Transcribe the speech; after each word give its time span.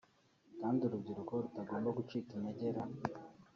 kandi 0.59 0.79
urubyiruko 0.83 1.31
rutagomba 1.43 1.89
gucika 1.97 2.29
integer 2.37 2.77